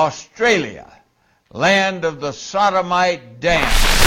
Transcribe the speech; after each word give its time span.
Australia, 0.00 0.90
land 1.52 2.06
of 2.06 2.20
the 2.20 2.32
sodomite 2.32 3.38
dance. 3.38 4.00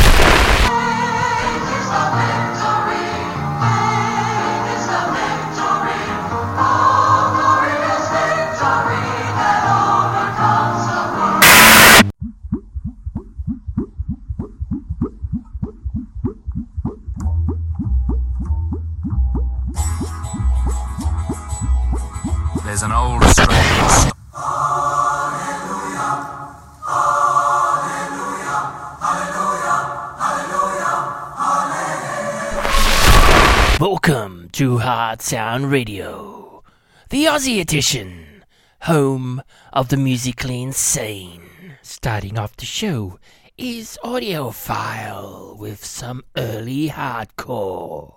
Hard 35.13 35.21
Sound 35.21 35.71
Radio, 35.71 36.63
the 37.09 37.25
Aussie 37.25 37.61
edition, 37.61 38.43
home 38.81 39.43
of 39.71 39.89
the 39.89 39.95
musically 39.95 40.63
insane. 40.63 41.43
Starting 41.83 42.39
off 42.39 42.57
the 42.57 42.65
show 42.65 43.19
is 43.55 43.99
Audiophile 44.03 45.55
with 45.55 45.85
some 45.85 46.23
early 46.35 46.89
hardcore. 46.89 48.15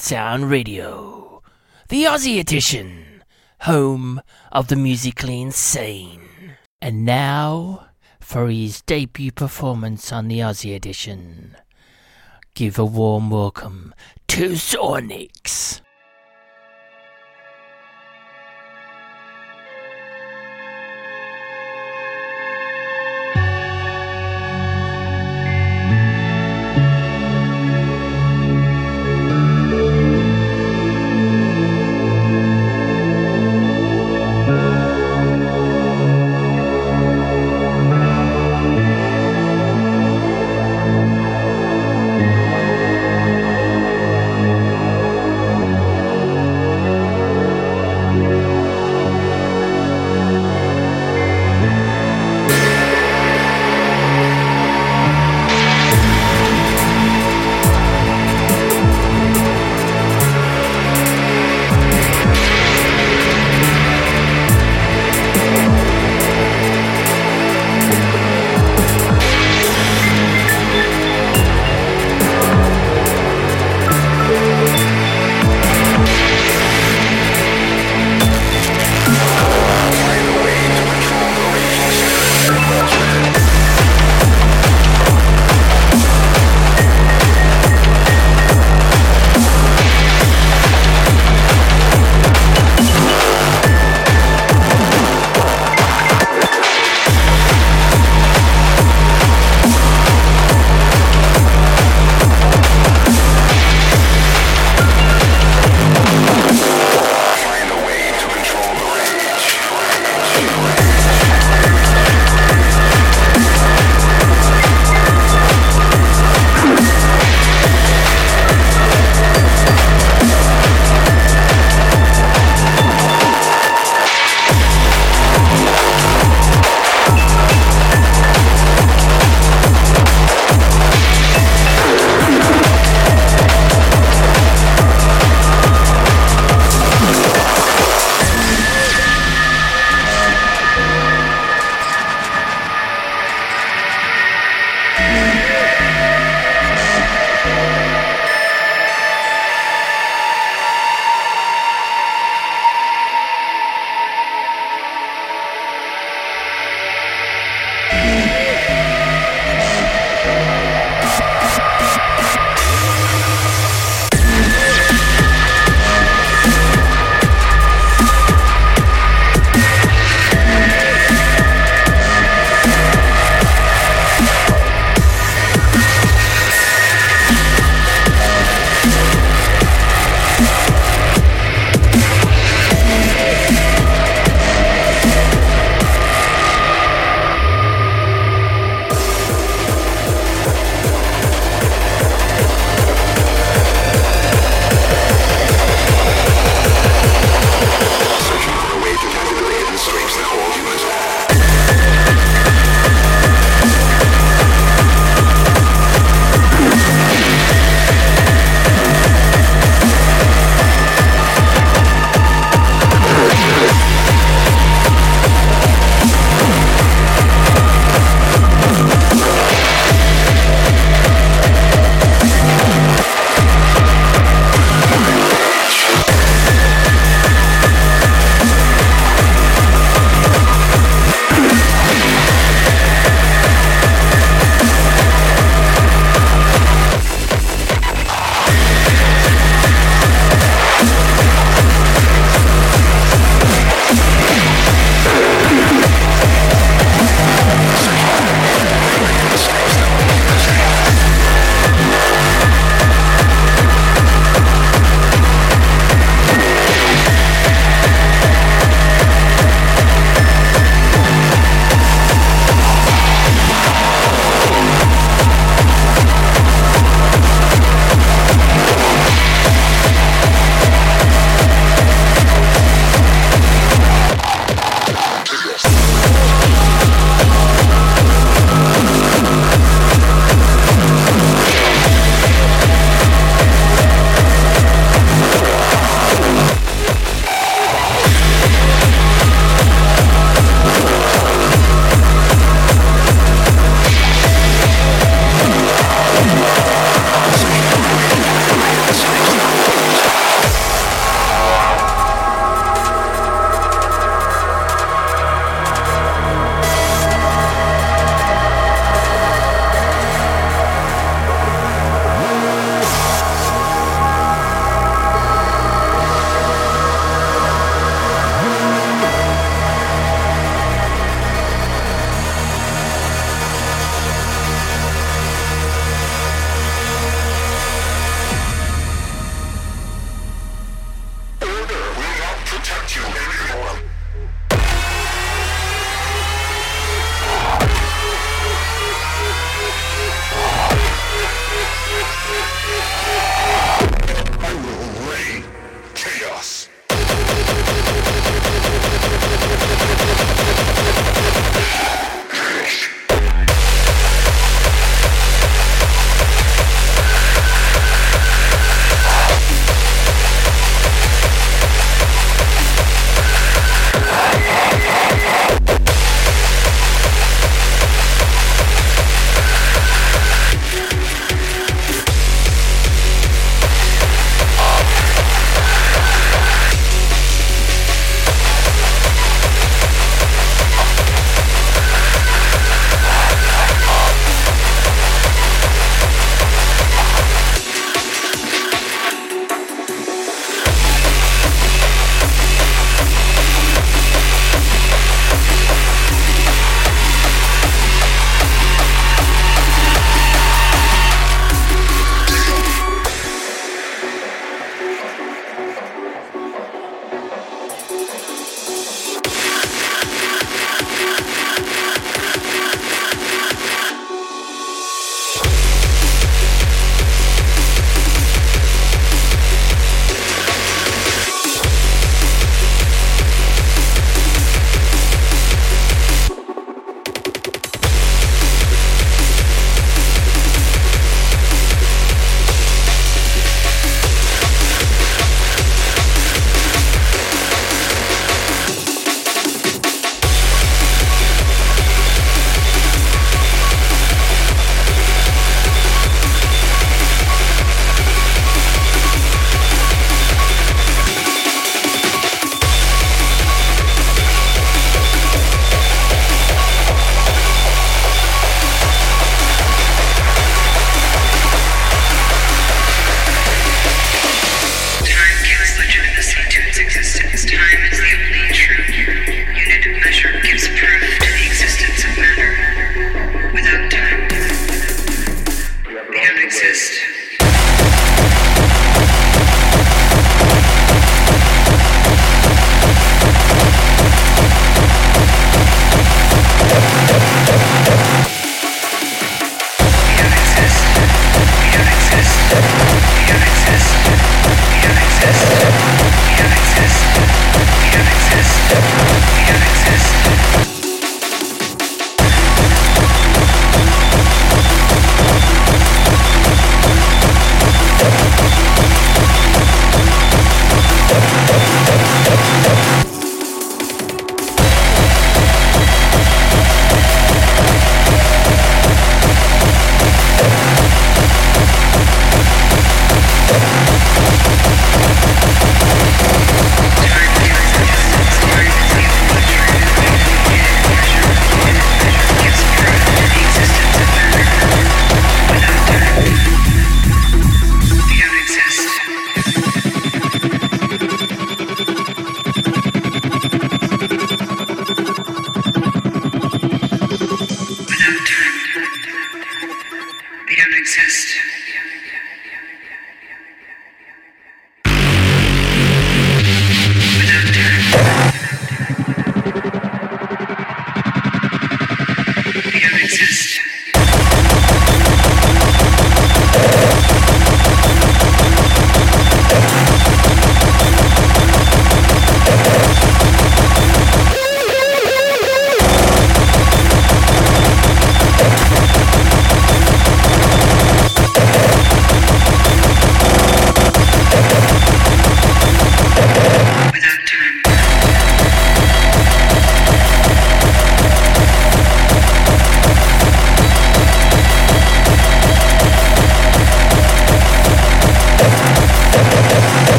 Sound 0.00 0.50
Radio, 0.50 1.42
the 1.90 2.04
Aussie 2.04 2.40
edition, 2.40 3.22
home 3.60 4.22
of 4.50 4.68
the 4.68 4.74
musically 4.74 5.42
insane. 5.42 6.22
And 6.80 7.04
now, 7.04 7.86
for 8.18 8.48
his 8.48 8.80
debut 8.80 9.30
performance 9.30 10.10
on 10.10 10.28
the 10.28 10.38
Aussie 10.38 10.74
edition, 10.74 11.54
give 12.54 12.78
a 12.78 12.84
warm 12.84 13.28
welcome 13.28 13.94
to 14.28 14.52
Sonics. 14.52 15.82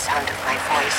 Sound 0.00 0.30
of 0.30 0.38
my 0.46 0.56
voice. 0.72 0.98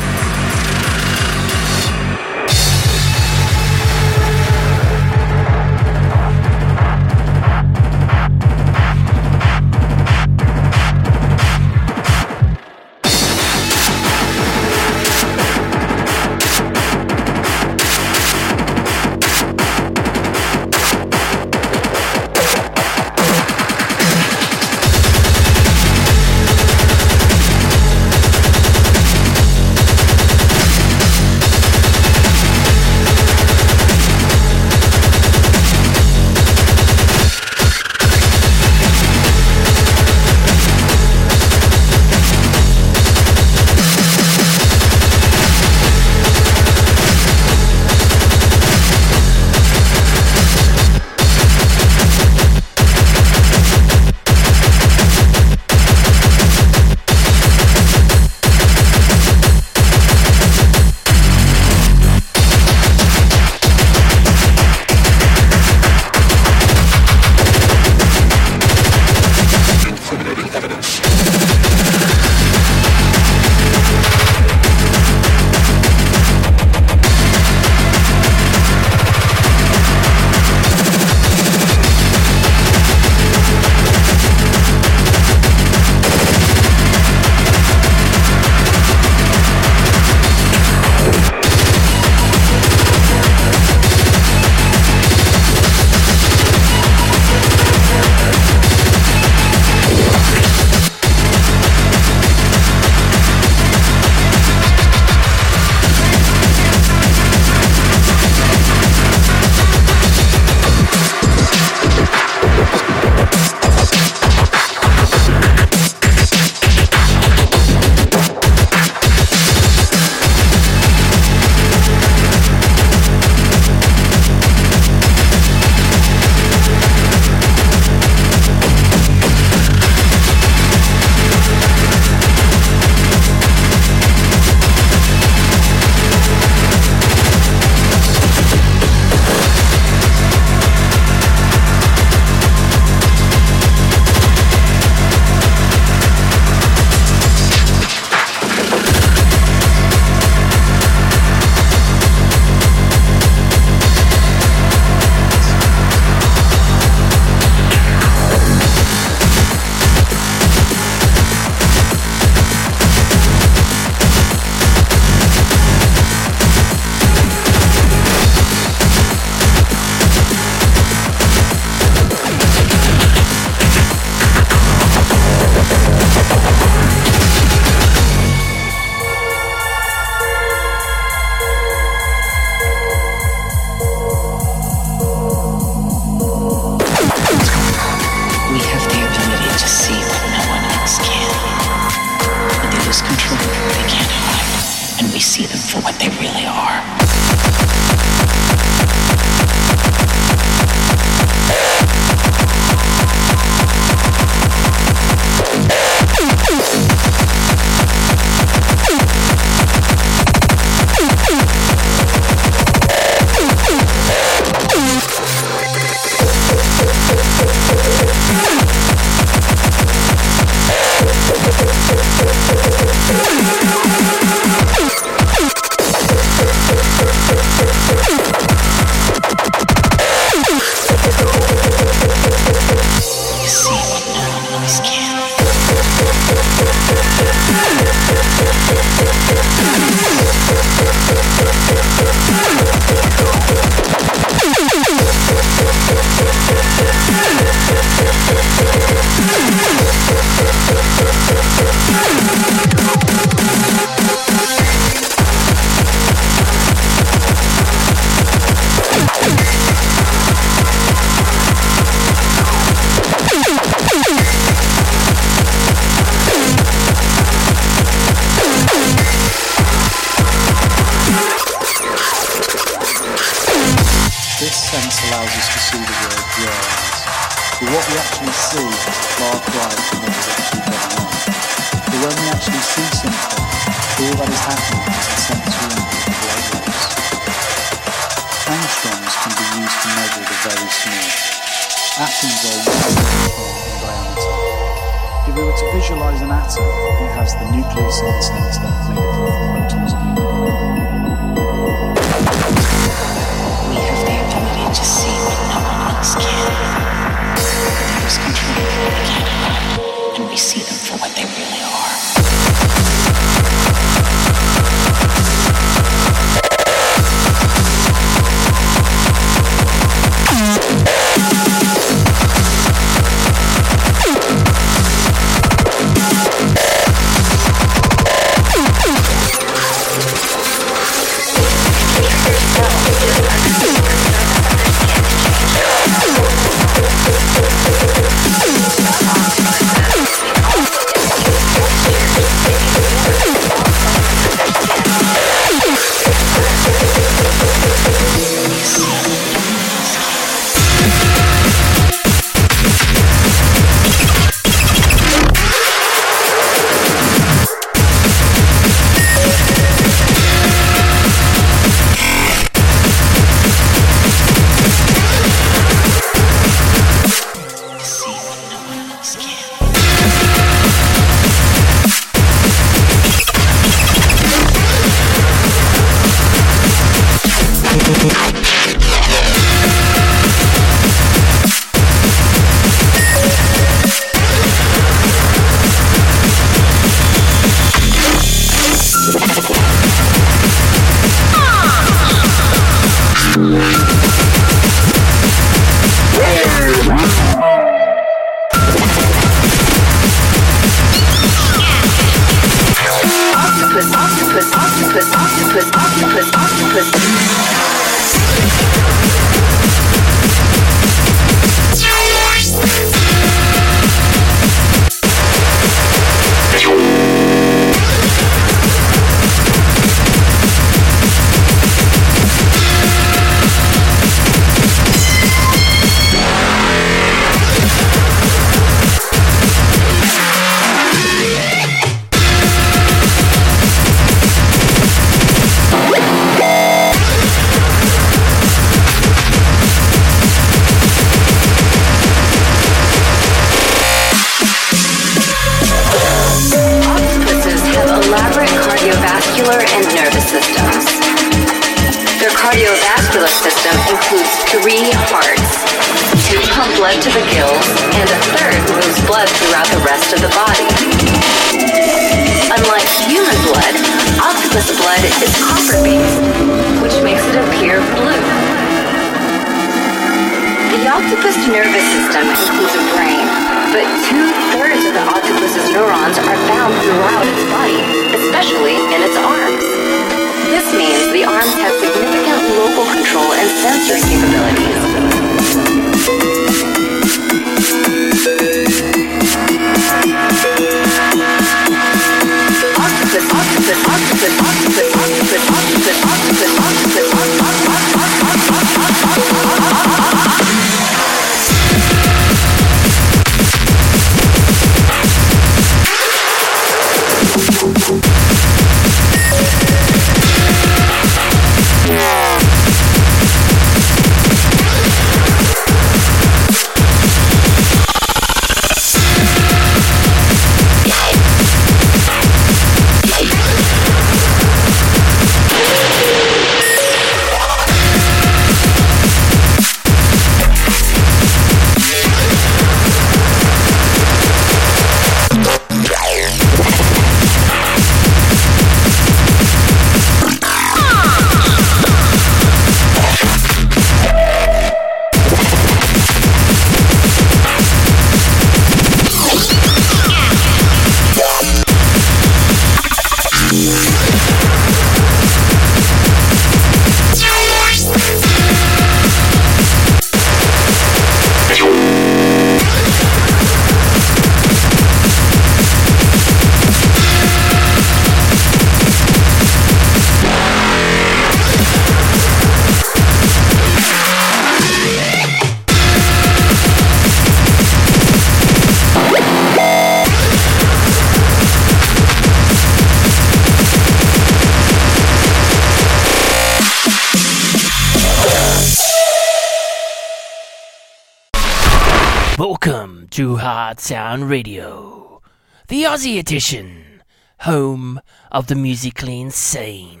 Sound 593.86 594.30
Radio, 594.30 595.20
the 595.68 595.82
Aussie 595.82 596.18
edition, 596.18 597.02
home 597.40 598.00
of 598.32 598.46
the 598.46 598.54
musically 598.54 599.20
insane. 599.20 600.00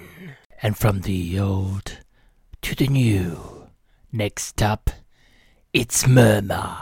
And 0.62 0.74
from 0.74 1.02
the 1.02 1.38
old 1.38 1.98
to 2.62 2.74
the 2.74 2.86
new, 2.86 3.68
next 4.10 4.62
up, 4.62 4.88
it's 5.74 6.06
Murmur. 6.06 6.78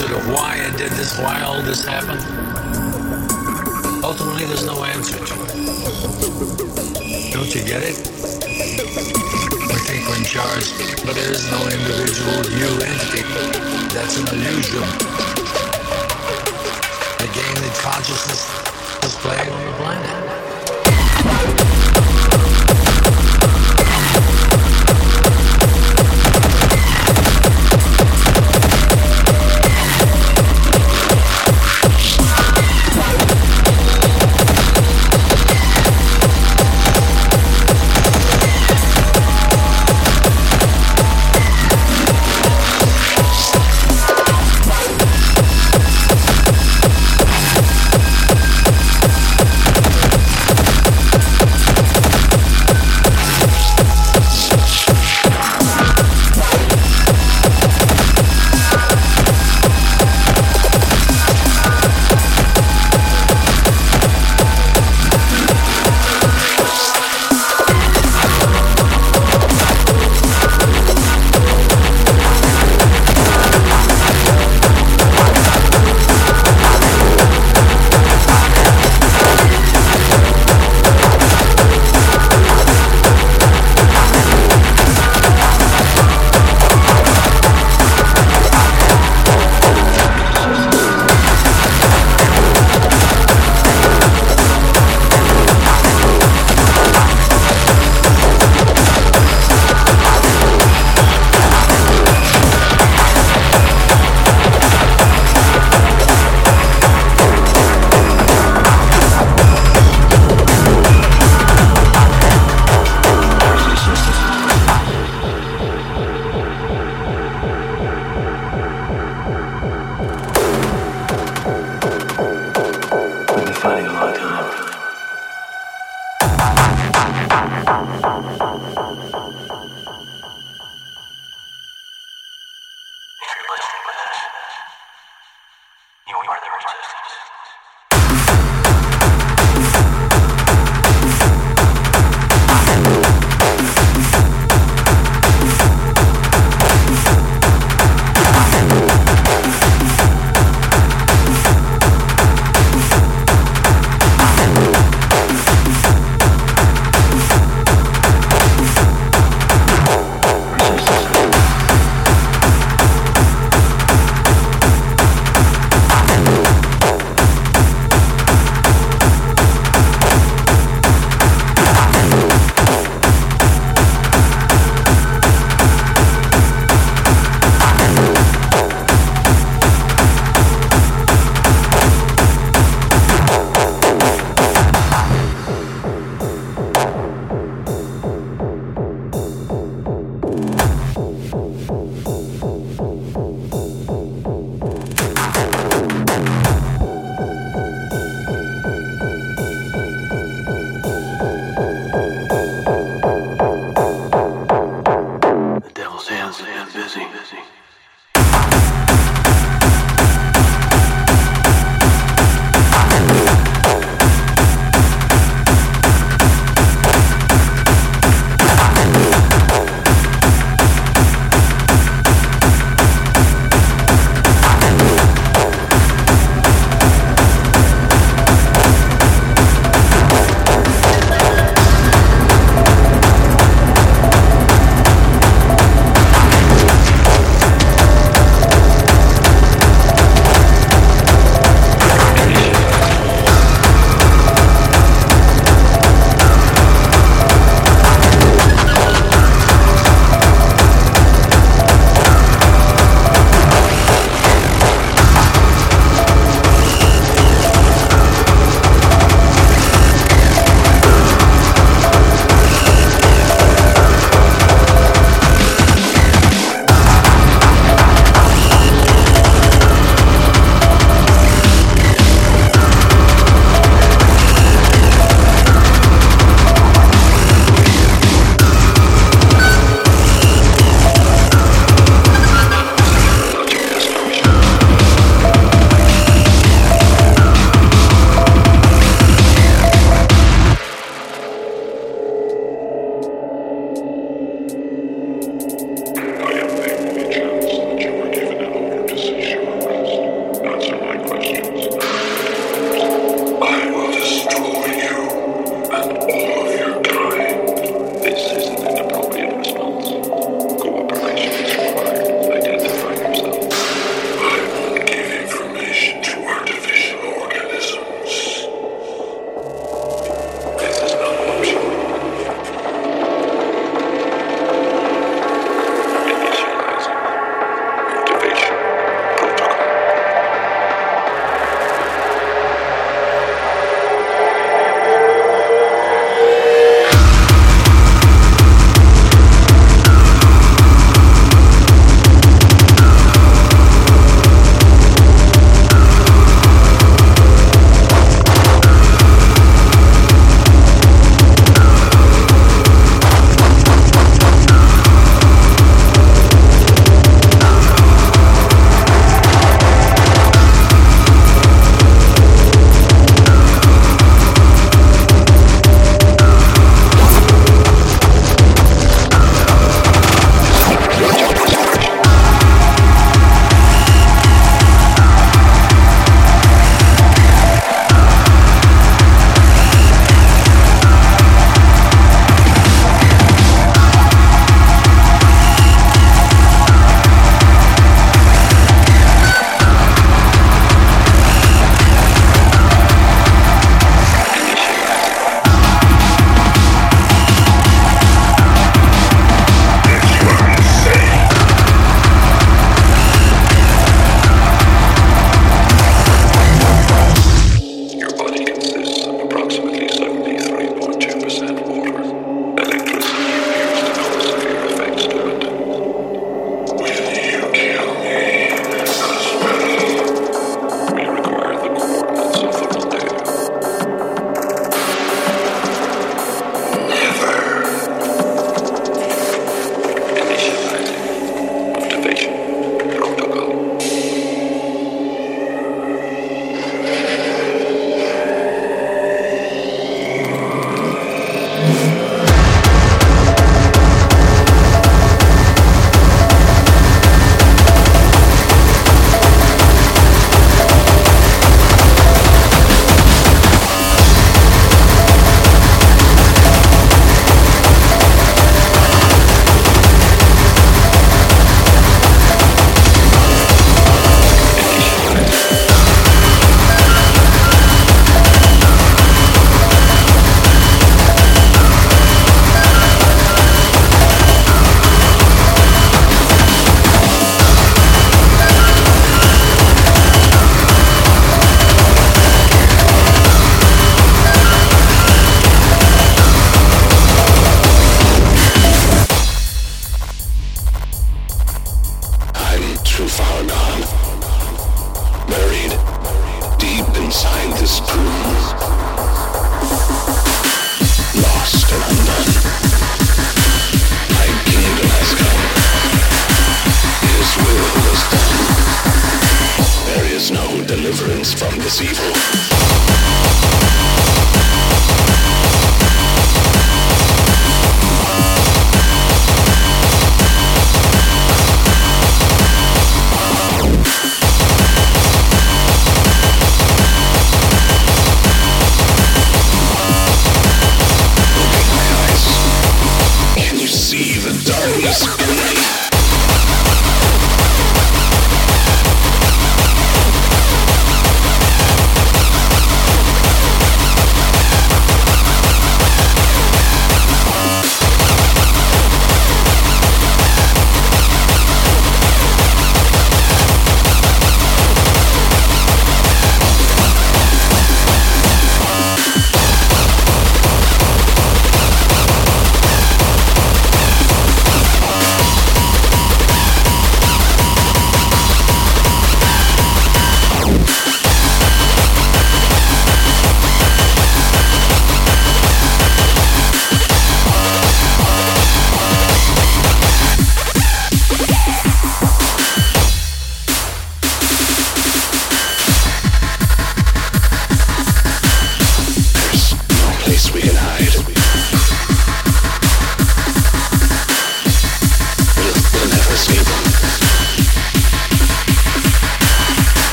answer 0.00 0.14
to 0.14 0.20
why 0.30 0.54
I 0.54 0.70
did 0.76 0.92
this, 0.92 1.18
why 1.18 1.40
all 1.42 1.60
this 1.62 1.84
happened? 1.84 2.20
Ultimately, 4.04 4.44
there's 4.44 4.64
no 4.64 4.84
answer 4.84 5.18
to 5.18 5.34
it. 5.42 5.48
Don't 7.32 7.52
you 7.52 7.64
get 7.64 7.82
it? 7.82 7.98
We're 10.06 10.16
in 10.16 10.24
charge, 10.24 10.70
but 11.04 11.14
there 11.16 11.32
is 11.32 11.50
no 11.50 11.58
individual 11.64 12.46
you 12.54 12.68
entity. 12.78 13.22
That's 13.92 14.18
an 14.18 14.28
illusion. 14.28 14.86
The 17.18 17.28
game 17.34 17.58
that 17.58 17.74
consciousness 17.82 18.46
is 19.04 19.14
playing 19.16 19.50
on 19.50 19.66
the 19.66 19.72
planet. 19.72 20.27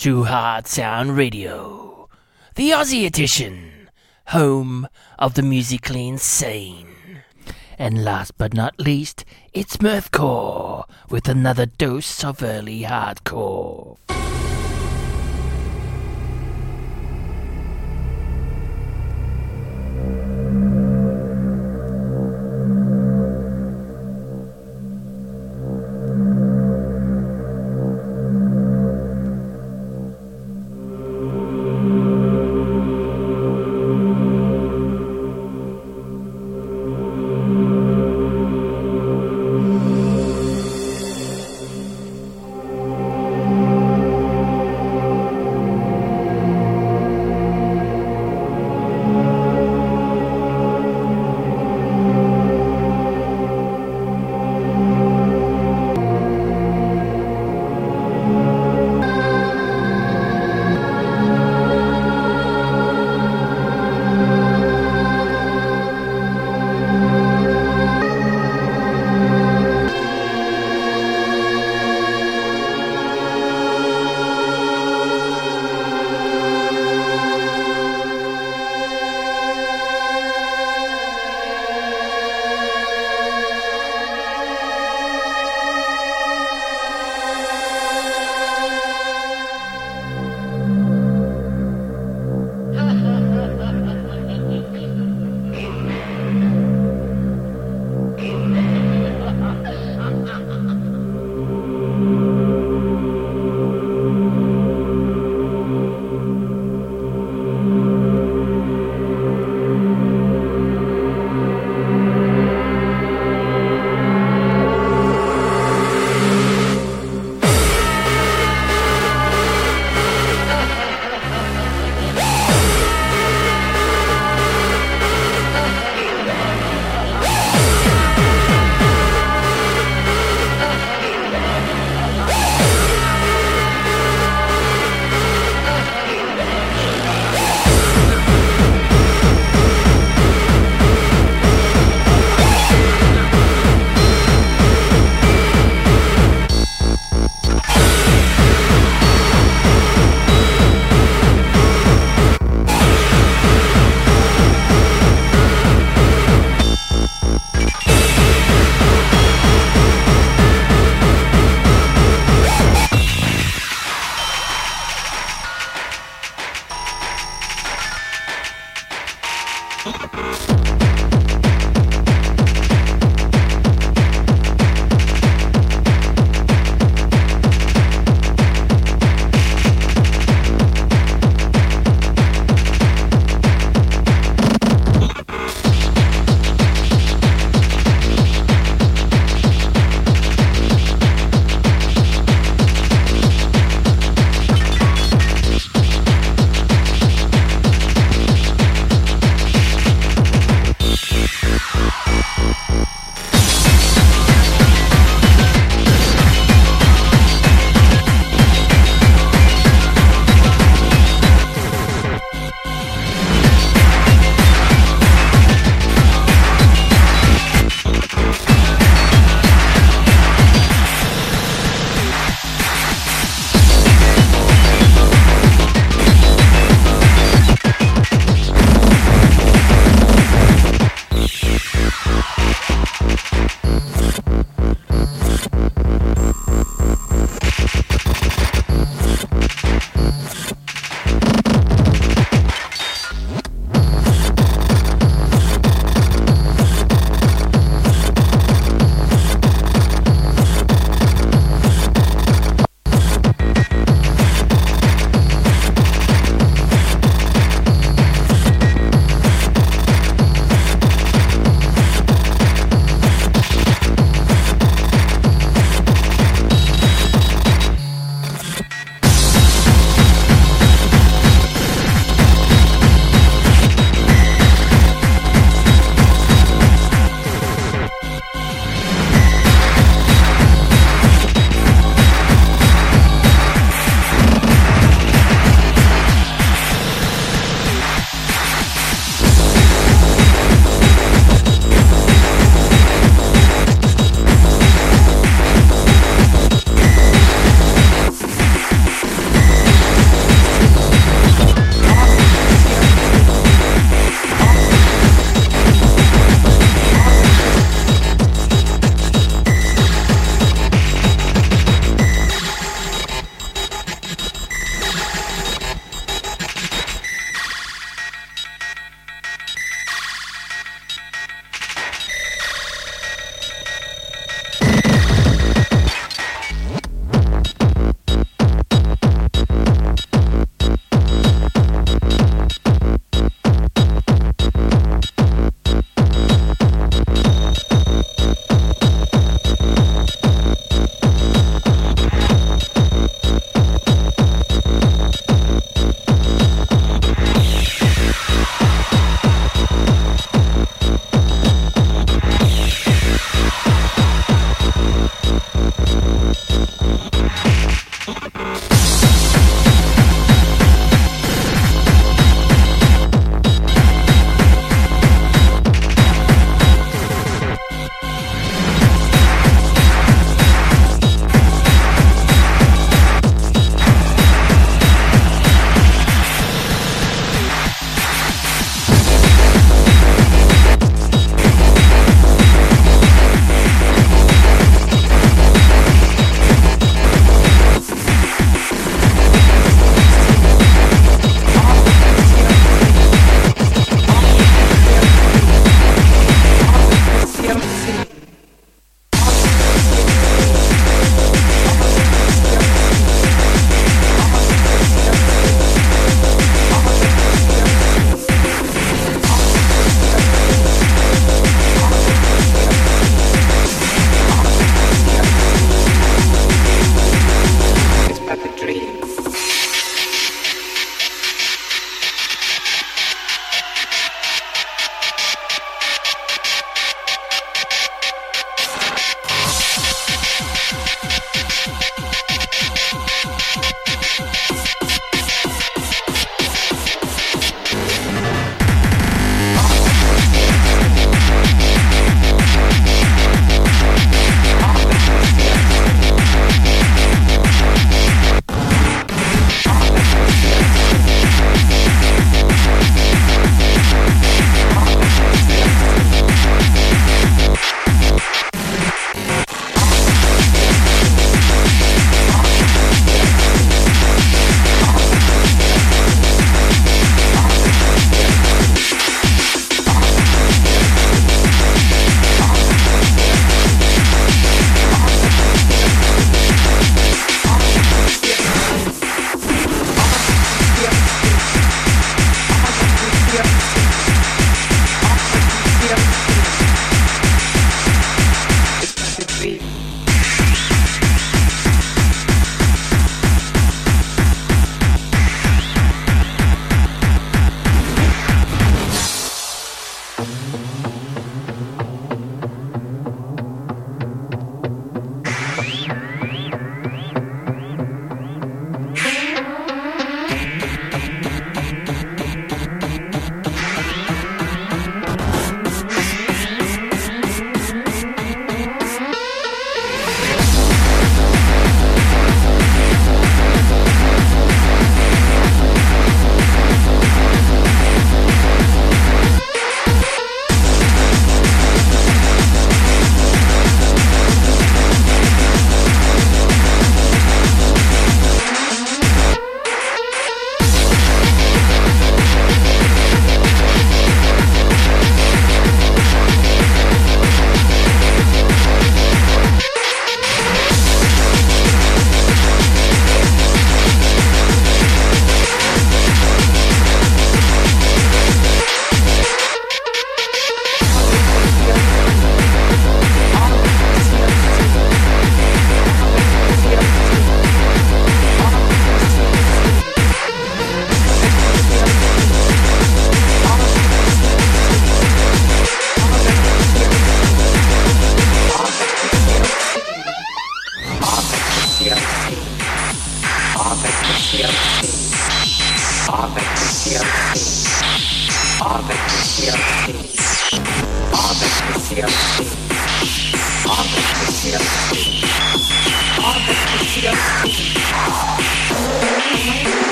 To 0.00 0.24
Hard 0.24 0.66
Sound 0.66 1.14
Radio, 1.14 2.08
the 2.54 2.70
Aussie 2.70 3.04
edition, 3.04 3.90
home 4.28 4.88
of 5.18 5.34
the 5.34 5.42
musically 5.42 6.08
insane. 6.08 6.86
And 7.78 8.02
last 8.02 8.38
but 8.38 8.54
not 8.54 8.80
least, 8.80 9.26
it's 9.52 9.76
Mirthcore 9.76 10.84
with 11.10 11.28
another 11.28 11.66
dose 11.66 12.24
of 12.24 12.42
early 12.42 12.84
hardcore. 12.84 13.98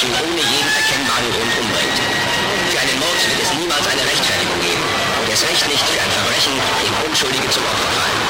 Menschen 0.00 0.24
ohne 0.24 0.40
jeden 0.40 0.72
erkennbaren 0.72 1.30
Grund 1.30 1.52
umbringt. 1.60 2.00
Für 2.70 2.80
einen 2.80 2.98
Mord 3.00 3.20
wird 3.28 3.42
es 3.42 3.52
niemals 3.52 3.86
eine 3.86 4.00
Rechtfertigung 4.00 4.60
geben 4.60 4.82
und 5.20 5.28
erst 5.28 5.44
recht 5.44 5.68
nicht 5.68 5.84
für 5.84 6.00
ein 6.00 6.10
Verbrechen, 6.10 6.54
dem 6.56 7.10
Unschuldige 7.10 7.50
zum 7.50 7.64
Opfer 7.64 7.90
fallen. 8.00 8.29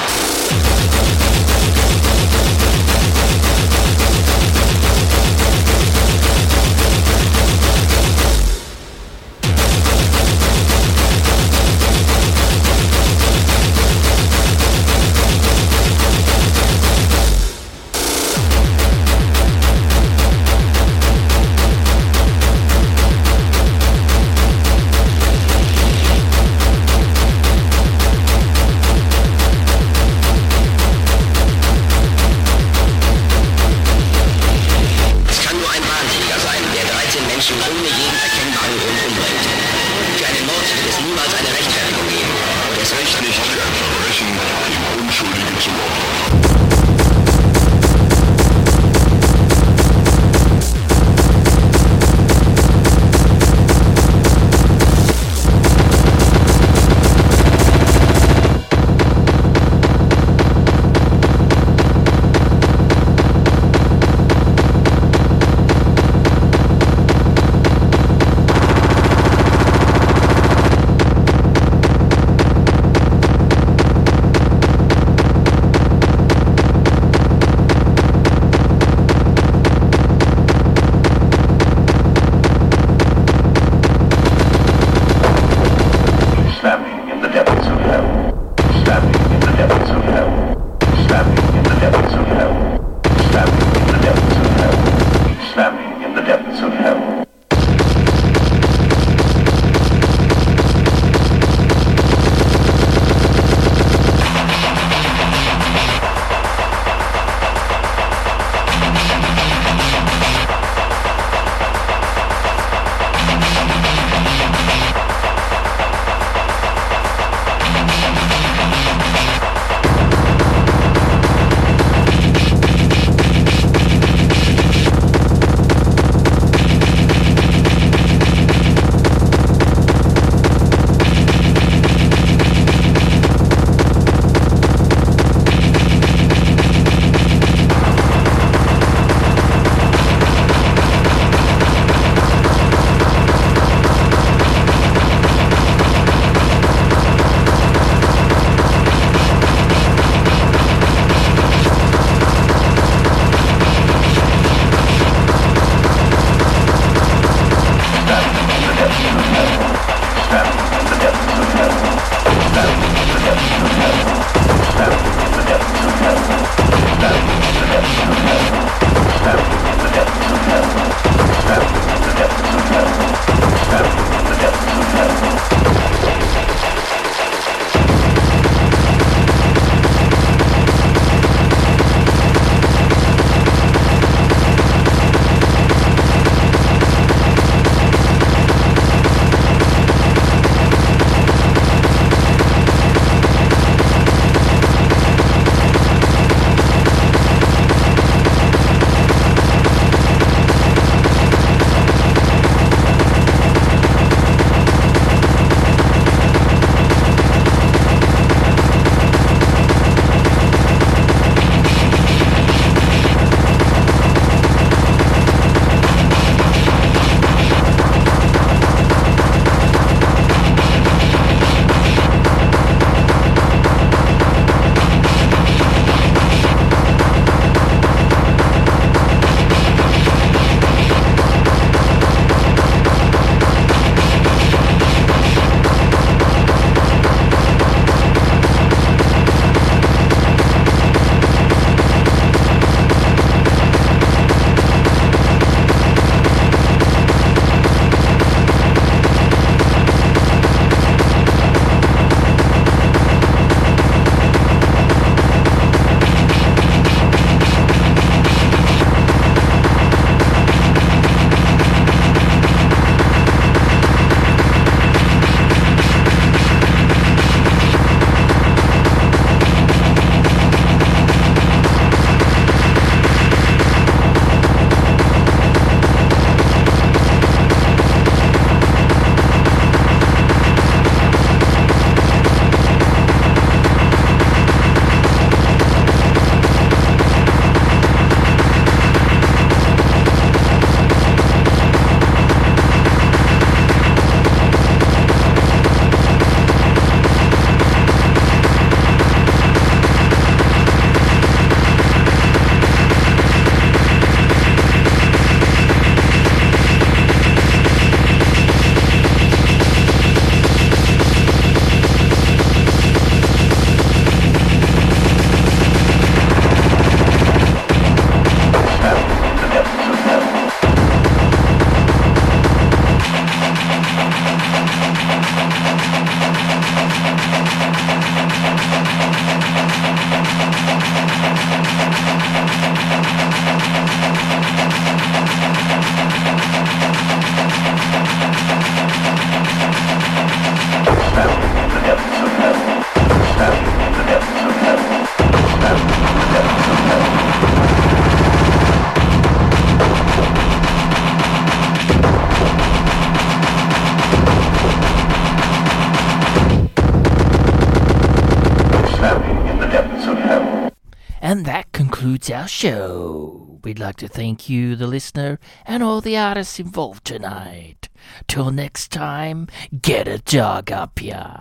Concludes 362.20 362.30
our 362.30 362.48
show. 362.48 363.60
We'd 363.64 363.78
like 363.78 363.96
to 363.96 364.08
thank 364.08 364.48
you, 364.48 364.76
the 364.76 364.86
listener, 364.86 365.38
and 365.66 365.82
all 365.82 366.00
the 366.00 366.16
artists 366.18 366.60
involved 366.60 367.04
tonight. 367.04 367.88
Till 368.28 368.50
next 368.50 368.92
time, 368.92 369.48
get 369.80 370.06
a 370.08 370.18
dog 370.18 370.70
up 370.70 371.02
ya. 371.02 371.39